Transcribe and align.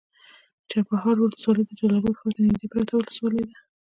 چپرهار 0.71 1.17
ولسوالي 1.19 1.63
د 1.65 1.71
جلال 1.79 1.99
اباد 2.01 2.15
ښار 2.19 2.31
ته 2.35 2.41
نږدې 2.47 2.67
پرته 2.73 2.93
ولسوالي 2.95 3.41
ده. 3.49 3.55